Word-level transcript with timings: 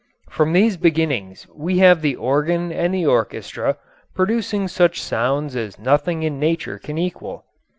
From 0.31 0.53
these 0.53 0.77
beginnings 0.77 1.45
we 1.53 1.77
have 1.77 2.01
the 2.01 2.15
organ 2.15 2.71
and 2.71 2.91
the 2.91 3.05
orchestra, 3.05 3.77
producing 4.15 4.67
such 4.67 4.99
sounds 4.99 5.55
as 5.55 5.77
nothing 5.77 6.23
in 6.23 6.39
nature 6.39 6.79
can 6.79 6.97
equal. 6.97 7.45